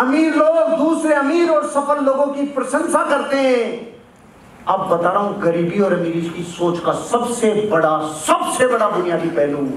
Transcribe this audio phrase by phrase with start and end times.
[0.00, 3.64] अमीर लोग दूसरे अमीर और सफल लोगों की प्रशंसा करते हैं।
[4.68, 9.28] अब बता रहा हूँ गरीबी और अमीरी की सोच का सबसे बड़ा सबसे बड़ा बुनियादी
[9.28, 9.68] पहलू।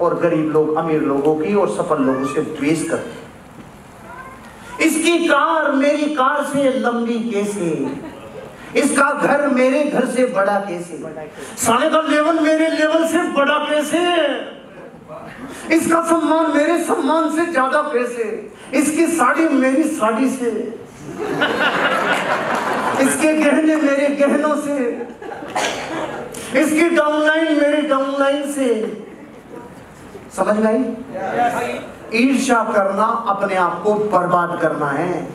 [0.00, 3.20] और गरीब लोग अमीर लोगों की और सफल लोगों से द्वेष करते हैं।
[4.80, 7.68] इसकी कार मेरी कार से लंबी कैसे?
[8.80, 10.98] इसका घर मेरे घर से बड़ा कैसे?
[11.56, 13.98] साले का लेवल मेरे लेवल से बड़ा कैसे?
[15.70, 18.24] इसका सम्मान मेरे सम्मान से ज़्यादा कैसे?
[18.74, 20.50] इसकी साड़ी मेरी साड़ी से।
[23.02, 24.76] इसके गहने मेरे गहनों से।
[26.60, 28.68] इसकी डाउनलाइन मेरे डाउनलाइन से।
[30.36, 30.84] समझ आई?
[32.14, 35.26] ईर्षा करना अपने आप को बर्बाद करना है।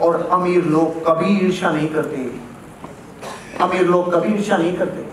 [0.00, 2.30] और अमीर लोग कभी ईर्षा नहीं करते।
[3.64, 5.06] अमीर लोग कभी ईर्षा नहीं करते।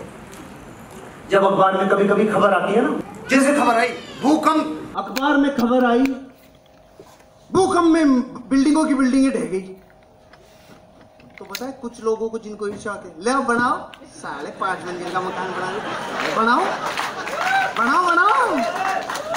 [1.30, 3.00] जब अखबार में कभी कभी खबर आती है ना
[3.30, 3.88] जैसे खबर आई,
[4.22, 6.04] भूकंप। अखबार में खबर आई,
[7.50, 9.60] भूकंप में बिल्डिंगों की बिल्डिंगें ढह गई।
[11.38, 13.76] तो पता है, कुछ लोगों को जिनको ईर्षा है, ले बनाओ।
[14.14, 15.68] साढ़े पाँच मंजिल का मकान बना
[16.36, 16.64] बनाओ।
[17.78, 18.58] बनाओ बनाओ।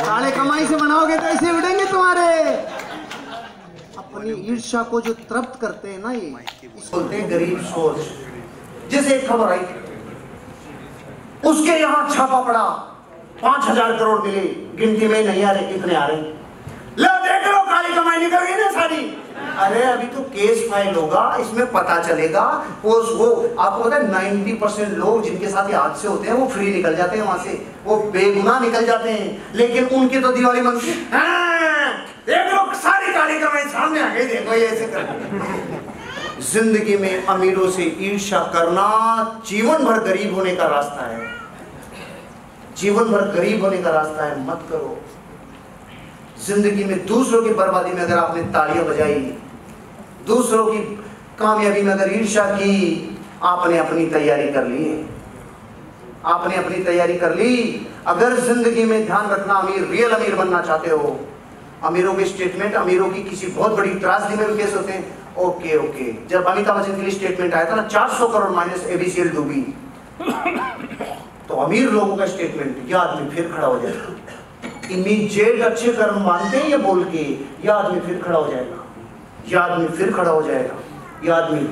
[0.05, 2.55] साढ़े कमाई से बनाओगे तो ऐसे उड़ेंगे तुम्हारे।
[3.97, 6.29] अपनी ईर्षा को जो तृप्त करते हैं ना ये
[6.65, 7.97] बोलते हैं गरीब सोच।
[8.91, 9.65] जैसे एक खबर आई,
[11.49, 12.65] उसके यहाँ छापा पड़ा।
[13.45, 14.41] पाँच हज़ार करोड़ मिले
[14.77, 16.21] गिनती में नहीं आ रहे कितने आ रहे?
[16.97, 19.03] लो देख लो काली कमाई निकल गई ना सारी।
[19.57, 22.41] अरे अभी तो केस फ़ाइल होगा इसमें पता चलेगा
[22.83, 23.27] वो वो
[23.59, 26.95] आपको पता है नाइन्टी परसेंट लोग जिनके साथ ये हादसे होते हैं वो फ्री निकल
[26.95, 27.53] जाते हैं वहाँ से।
[27.85, 31.93] वो बेगुनाह निकल जाते हैं। लेकिन उनकी तो दिवाली मनती हाँ,
[32.27, 34.85] देख लो सारी काली कमाई सामने आ गई देखो ये ऐसे
[36.43, 38.89] ज़िंदगी में अमीरों से ईर्ष्या करना
[39.47, 41.34] जीवन भर गरीब होने का रास्ता है।
[42.77, 44.97] जीवन भर गरीब होने का रास्ता है, मत करो।
[46.45, 49.19] ज़िंदगी में दूसरों की बर्बादी में अगर आपने तालियाँ बजाई,
[50.27, 50.79] दूसरों की
[51.39, 52.73] कामयाबी में अगर ईर्षा की,
[53.43, 55.05] आपने अपनी तैयारी कर ली।
[56.25, 57.53] आपने अपनी तैयारी कर ली।
[58.07, 61.19] अगर ज़िंदगी में ध्यान रखना अमीर रियल अमीर बनना चाहते हो,
[61.83, 65.03] अमीरों के स्टेटमेंट अमीरों की किसी बहुत बड़ी त्रासदी में भी केस होते हैं,
[65.37, 69.29] ओके ओके। जब अमिताभ बच्चन के लिए स्टेटमेंट आया था ना 400 करोड़ माइनस एबीसीएल
[69.29, 69.61] डूबी।
[71.49, 76.57] तो अमीर लोगों का स्टेटमेंट यह आदमी फिर खड़ा हो जाएगा। इमीजिएट अच्छे कर्म मानते
[76.57, 77.23] हैं ये बोल के
[77.65, 78.83] यह आदमी फिर खड़ा हो जाएगा।
[79.49, 80.75] यह आदमी फिर खड़ा हो जाएगा।
[81.23, 81.67] यह आदमी,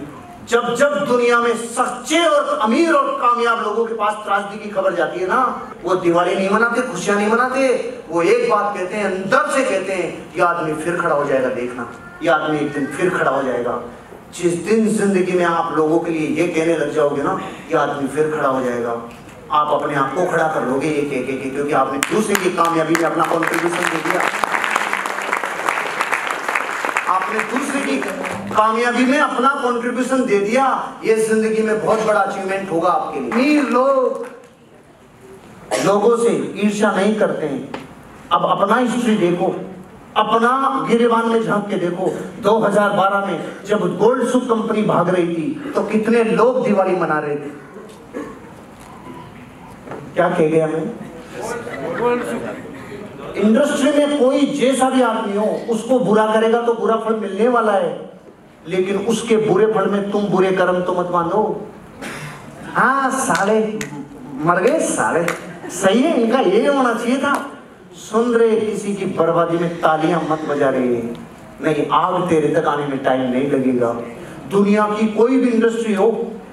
[0.50, 4.96] जब जब दुनिया में सच्चे और अमीर और कामयाब लोगों के पास त्रासदी की खबर
[4.96, 7.68] जाती है ना, वो दिवाली नहीं मनाते, खुशियाँ नहीं मनाते,
[8.10, 11.50] वो एक बात कहते हैं, अंदर से कहते हैं यह आदमी फिर खड़ा हो जाएगा
[11.50, 11.88] देखना।
[12.24, 13.82] यह आदमी एक दिन फिर खड़ा हो जाएगा।
[14.36, 17.40] जिस दिन ज़िंदगी में आप लोगों के लिए ये कहने लग जाओगे ना
[17.72, 19.02] यह आदमी फिर खड़ा हो जाएगा।
[19.54, 22.96] आप अपने आप को खड़ा कर लोगे एक एक एक क्योंकि आपने दूसरे की कामयाबी
[22.96, 24.22] में अपना कॉन्ट्रीब्यूशन दे दिया।
[27.10, 27.98] आपने दूसरे की
[28.54, 30.66] कामयाबी में अपना कंट्रीब्यूशन दे दिया,
[31.06, 34.26] ये ज़िंदगी में बहुत बड़ा अचीवमेंट होगा आपके लिए। अमीर लोग
[35.86, 37.84] लोगों से ईर्ष्या नहीं करते हैं।
[38.32, 39.48] अब अपना हिस्ट्री देखो,
[40.18, 42.10] अपना गिरेबान में झाँक के देखो।
[42.44, 47.36] 2012 में जब गोल्ड सुप कंपनी भाग रही थी तो कितने लोग दिवाली मना रहे
[47.36, 47.62] थे?
[50.14, 50.84] क्या कह गया मैं?
[53.36, 57.74] इंडस्ट्री में कोई जैसा भी आदमी हो, उसको बुरा करेगा तो बुरा फल मिलने वाला
[57.74, 58.12] है।
[58.66, 61.42] लेकिन उसके बुरे फल में तुम बुरे कर्म तो मत मानो।
[62.74, 63.60] हाँ साले
[64.46, 65.26] मर गए साले
[65.72, 67.34] सही है, इनका ये होना चाहिए था।
[68.02, 71.02] सुन रहे किसी की बर्बादी में तालियाँ मत बजा रहे
[71.62, 73.92] नहीं, आग तेरे तक आने में टाइम नहीं लगेगा।
[74.52, 76.10] दुनिया की कोई भी इंडस्ट्री हो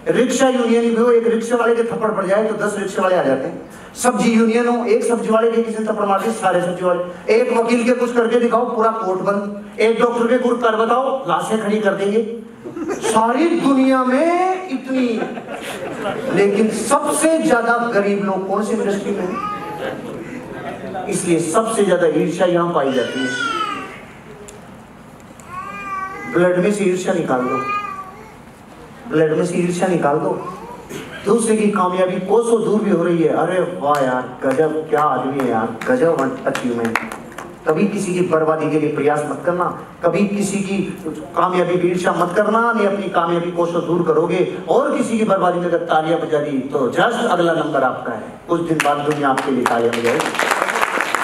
[0.09, 3.17] रिक्शा यूनियन भी हो, एक रिक्शे वाले के थप्पड़ पड़ जाए तो दस रिक्शे वाले
[3.17, 6.61] आ जाते हैं। सब्ज़ी यूनियन हो, एक सब्ज़ी वाले के किसी थप्पड़ मार दिए सारे
[6.61, 10.61] सब्ज़ी वाले एक वकील के कुछ करके दिखाओ, पूरा कोर्ट बंद। एक डॉक्टर के कुछ
[10.63, 12.23] कर बताओ, लाशें खड़ी कर देंगे।
[13.03, 15.09] सारी दुनिया में इतनी।
[16.37, 19.37] लेकिन सबसे ज़्यादा गरीब लोग कौन से इंडस्ट्री में हैं?
[21.09, 23.29] इसलिए सबसे ज़्यादा ईर्ष्या यहाँ पाई जाती है।
[26.35, 27.59] ब्लड में से ईर्ष्या निकाल दो
[29.11, 30.33] ब्लड में से ईर्ष्या निकाल दो।
[31.25, 35.39] दूसरे की कामयाबी कोसों दूर भी हो रही है। अरे वाह यार, गजब, क्या आदमी
[35.41, 36.99] है यार, गजब अचीवमेंट
[37.67, 39.65] कभी किसी की बर्बादी के लिए प्रयास मत करना,
[40.05, 40.77] कभी किसी की
[41.37, 45.59] कामयाबी की ईर्ष्या मत करना, नहीं अपनी कामयाबी कोसों दूर करोगे। और किसी की बर्बादी
[45.61, 49.29] में अगर तालियाँ बजा दी तो जस्ट अगला नंबर आपका है। कुछ दिन बाद दुनिया
[49.29, 50.31] आपके लिए तालियाँ बजाएगी।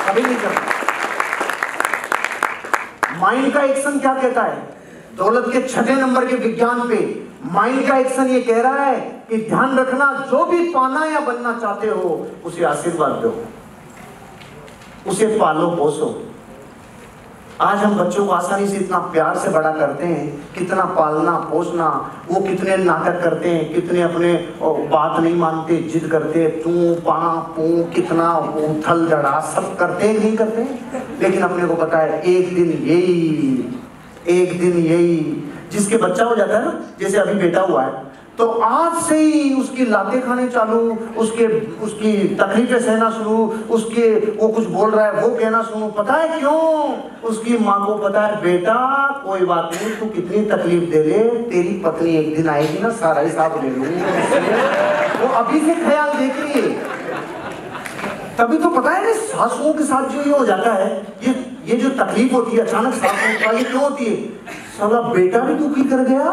[0.09, 0.61] कभी नहीं करना।
[3.21, 4.57] माइंड का एक्शन क्या कहता है?
[5.17, 6.97] दौलत के छठे नंबर के विज्ञान पे
[7.53, 11.59] माइंड का एक्शन ये कह रहा है कि ध्यान रखना, जो भी पाना या बनना
[11.59, 13.45] चाहते हो, उसे आशीर्वाद दो।
[15.11, 16.23] उसे पालो, पोसो।
[17.61, 22.13] आज हम बच्चों को आसानी से इतना प्यार से बड़ा करते हैं, कितना पालना, पोसना,
[22.31, 27.85] वो कितने नाटक करते हैं, कितने अपने बात नहीं मानते, जिद करते तू, पा, पू,
[27.85, 30.63] कितना उथल जड़ा, सब करते हैं, नहीं करते
[31.23, 33.75] लेकिन अपने को पता है, एक दिन यही,
[34.29, 38.49] एक दिन यही जिसके बच्चा हो जाता है ना, जैसे अभी बेटा हुआ है तो
[38.49, 40.79] आज से ही उसकी लाते खाने चालू,
[41.17, 41.47] उसके,
[41.85, 43.37] उसकी तकलीफें सहना शुरू,
[43.71, 46.95] उसके, वो कुछ बोल रहा है, वो कहना शुरू। पता है क्यों?
[47.23, 48.75] उसकी माँ को पता है, बेटा,
[49.27, 53.21] कोई बात नहीं, तू कितनी तकलीफ़ दे ले, तेरी पत्नी एक दिन आएगी ना, सारा
[53.21, 54.01] हिसाब ले लूँगी।
[55.23, 56.71] वो अभी से ख्याल देख रही है।
[58.39, 61.33] तभी तो पता है, सासुओं के साथ जो ये हो जाता है, ये
[61.67, 62.95] ये जो तकलीफ़ होती है, अचानक
[63.43, 64.17] का ये क्यों होती है?
[64.79, 66.33] साला बेटा भी दुखी कर गया,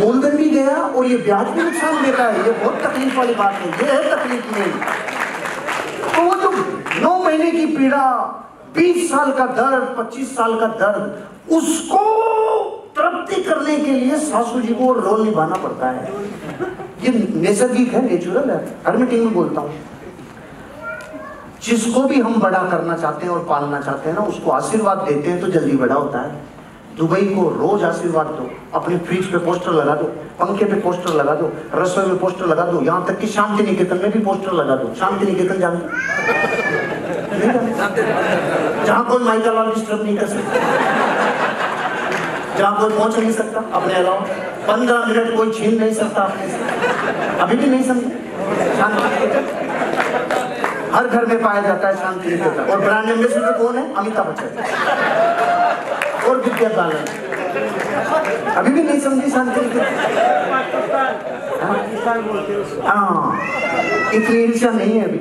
[0.00, 3.52] मूलधन भी गया, और ये ब्याज भी नुकसान देता है। ये बहुत तकलीफ़ वाली बात
[3.52, 4.72] है, ये है तकलीफ़ में।
[6.14, 6.50] तो वो जो
[7.02, 8.06] नौ महीने की पीड़ा,
[8.74, 12.04] बीस साल का दर्द, पच्चीस साल का दर्द, उसको
[12.96, 16.12] तृप्ति करने के लिए सासू जी को रोल निभाना पड़ता है।
[17.02, 19.74] ये नैसर्गिक है नेचुरल है। हर मीटिंग में बोलता हूँ।
[21.62, 25.30] जिसको भी हम बड़ा करना चाहते हैं और पालना चाहते हैं ना, उसको आशीर्वाद देते
[25.30, 26.30] हैं तो जल्दी बड़ा होता है।
[26.96, 30.04] दुबई को रोज आशीर्वाद दो, अपने फ्रिज पे पोस्टर लगा दो,
[30.40, 34.00] पंखे पे पोस्टर लगा दो, रसोई में पोस्टर लगा दो, यहाँ तक कि शांति निकेतन
[34.02, 35.80] में भी पोस्टर लगा दो। शांति निकेतन जान
[38.86, 40.52] जहाँ कोई माइका लाल डिस्टर्ब नहीं कर सकता।
[42.58, 44.20] जहाँ कोई पहुँच नहीं सकता, अपने अलावा
[44.66, 46.44] पंद्रह मिनट कोई छीन नहीं सकता। अपने
[47.42, 48.10] अभी भी नहीं समझे?
[48.78, 49.59] शांति निकेतन
[50.94, 53.94] हर घर में पाया जाता है शांति निकेतन और ब्रांड एम्बेसडर कौन है?
[53.94, 54.46] अमिताभ बच्चन।
[56.28, 57.04] और विद्या बालन।
[58.52, 59.60] अभी भी नहीं समझी शांति
[62.86, 63.38] हाँ?
[64.14, 65.20] इतनी ईर्षा नहीं है अभी।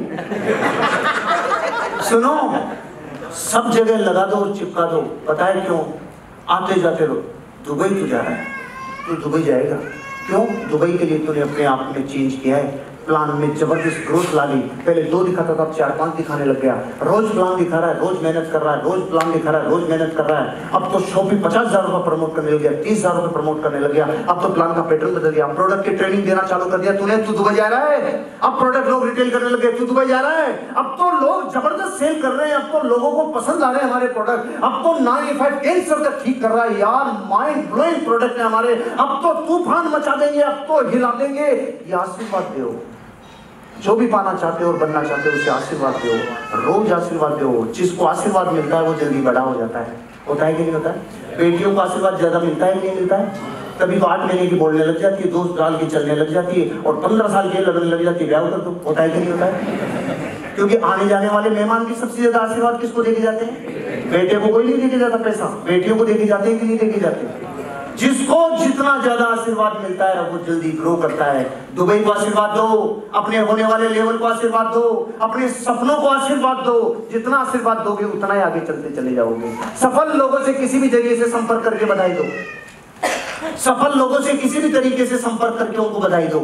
[2.09, 2.65] सुनो,
[3.33, 5.79] सब जगह लगा दो और चिपका दो। पता है क्यों?
[6.49, 7.15] आते जाते रहो।
[7.65, 8.45] दुबई तो जा रहा है।
[9.07, 9.75] तू दुबई जाएगा।
[10.27, 10.69] क्यों?
[10.69, 14.43] दुबई के लिए तूने अपने आप में चेंज किया है। प्लान में ज़बरदस्त ग्रोथ ला
[14.45, 16.73] ली पहले दो दिखाता था, अब चार पाँच दिखाने लग गया।
[17.03, 19.69] रोज प्लान दिखा रहा है, रोज मेहनत कर रहा है, रोज प्लान दिखा रहा है,
[19.69, 22.71] रोज मेहनत कर रहा है। अब तो शॉपिंग पचास हज़ार रुपए प्रमोट करने लग गया,
[22.83, 25.85] तीस हज़ार रुपए प्रमोट करने लग गया। अब तो प्लान का पैटर्न बदल गया। प्रोडक्ट
[25.85, 28.13] की ट्रेनिंग देना चालू कर दिया। तूने, तू दुबई जा रहा है?
[28.41, 30.53] अब प्रोडक्ट लोग रिटेल करने लगे तू दुबई जा रहा है?
[30.75, 33.81] अब तो लोग ज़बरदस्त सेल कर रहे हैं। अब तो लोगों को पसंद आ रहे
[33.81, 37.69] हैं हमारे प्रोडक्ट अब तो नाइन फाइव कैंसर तक ठीक कर रहा है। यार माइंड
[37.71, 42.55] ब्लोइंग प्रोडक्ट है हमारे। अब तो तूफ़ान मचा देंगे, अब तो हिला देंगे। ये आशीर्वाद
[42.57, 42.77] दो
[43.83, 46.15] जो भी पाना चाहते हो और बनना चाहते हो, उसे आशीर्वाद दो।
[46.61, 49.95] रोज आशीर्वाद दो। जिसको आशीर्वाद मिलता है, वो जल्दी बड़ा हो जाता है।
[50.29, 50.89] होता है कि नहीं होता?
[50.89, 53.33] है बेटियों को आशीर्वाद ज़्यादा मिलता है कि नहीं मिलता है?
[53.79, 56.61] तभी तो आठ महीने की बोलने लग जाती है दो साल की चलने लग जाती
[56.61, 59.19] है, और पंद्रह साल की लगने लग जाती है, ब्याह कर दो। होता है कि
[59.19, 59.53] नहीं होता है?
[60.55, 64.11] क्योंकि आने जाने वाले मेहमान की सबसे ज़्यादा आशीर्वाद किसको देखे जाते हैं?
[64.11, 66.99] बेटे को कोई नहीं देखे जाता पैसा। बेटियों को देखे जाते हैं कि नहीं देखे
[66.99, 67.48] जाते?
[67.99, 71.43] जिसको जितना ज़्यादा आशीर्वाद मिलता है, वो जल्दी ग्रो करता है।
[71.75, 72.67] दुबई को आशीर्वाद दो,
[73.15, 74.83] अपने होने वाले लेवल को आशीर्वाद दो,
[75.21, 79.51] अपने सपनों को आशीर्वाद दो। जितना आशीर्वाद दोगे उतना ही आगे चलते चले जाओगे।
[79.81, 82.23] सफल लोगों से किसी भी ज़रिए से संपर्क करके बधाई दो।
[83.57, 86.39] सफल लोगों से किसी भी तरीके से संपर्क करके उनको बधाई दो।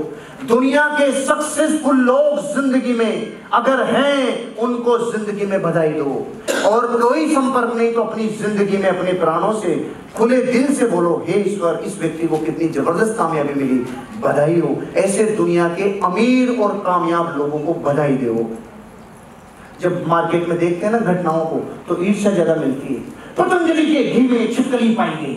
[0.47, 6.25] दुनिया के सक्सेसफुल लोग ज़िंदगी में अगर हैं, उनको ज़िंदगी में बधाई दो।
[6.65, 9.75] और कोई संपर्क नहीं तो अपनी ज़िंदगी में अपने प्राणों से,
[10.17, 13.79] खुले दिल से बोलो, हे ईश्वर, इस व्यक्ति को कितनी ज़बरदस्त कामयाबी मिली।
[14.21, 18.49] बधाई हो। ऐसे दुनिया के अमीर और कामयाब लोगों को बधाई दो
[19.81, 21.57] जब मार्केट में देखते हैं ना घटनाओं को
[21.87, 22.99] तो ईर्ष्या ज़्यादा मिलती है।
[23.37, 25.35] पतंजलि के घी में छिपकली पाई गई।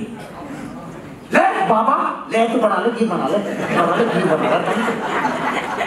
[1.33, 1.97] ले, बाबा,
[2.33, 5.87] ले तो बना ले, घी बना ले। बना ले, घी बना ले।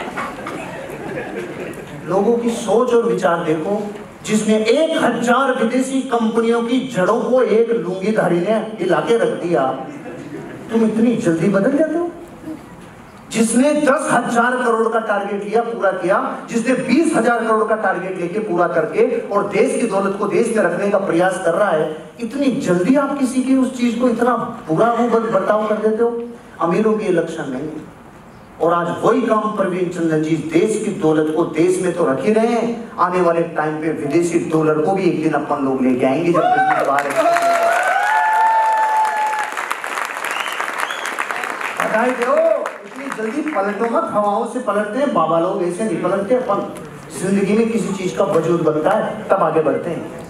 [2.10, 3.81] लोगों की सोच और विचार देखो
[4.25, 9.65] जिसने एक हज़ार विदेशी कंपनियों की जड़ों को एक लुंगीधारी ने हिला के रख दिया।
[10.71, 12.09] तुम इतनी जल्दी बदल जाते हो?
[13.31, 16.17] जिसने दस हज़ार करोड़ का टारगेट लिया, पूरा किया,
[16.49, 20.55] जिसने बीस हज़ार करोड़ का टारगेट लेके पूरा करके और देश की दौलत को देश
[20.57, 21.85] में रखने का प्रयास कर रहा है,
[22.19, 24.35] इतनी जल्दी आप किसी की उस चीज़ को इतना
[24.67, 26.23] बुरा बर्ताव कर देते हो?
[26.61, 27.69] अमीरों के लक्षण नहीं।
[28.62, 32.22] और आज वही काम प्रवीण चंद्रन जी देश की दौलत को देश में तो रख
[32.25, 35.82] ही रहे हैं। आने वाले टाइम पे विदेशी डॉलर को भी एक दिन अपन लोग
[35.82, 36.39] लेके आएँगे जब
[42.22, 42.36] दो।
[43.18, 46.62] जल्दी पलटो मत, हवाओं से पलटते हैं, बाबा लोग ऐसे नहीं पलटते, अपन
[47.20, 50.20] ज़िंदगी में किसी चीज़ का वजूद बनता है, तब आगे बढ़ते हैं।